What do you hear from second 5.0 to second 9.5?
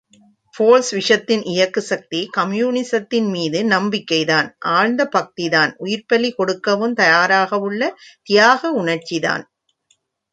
பக்திதான், உயிர்ப்பலி கொடுக்கவும் தயாராகவுள்ள தியாக உணர்ச்சி தான்.